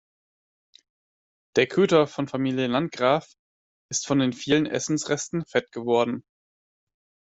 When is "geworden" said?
5.71-6.23